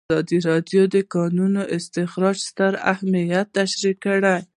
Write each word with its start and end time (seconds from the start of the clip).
ازادي 0.09 0.37
راډیو 0.49 0.81
د 0.89 0.91
د 0.93 0.97
کانونو 1.15 1.61
استخراج 1.77 2.37
ستر 2.49 2.73
اهميت 2.91 3.47
تشریح 3.57 3.95
کړی. 4.05 4.37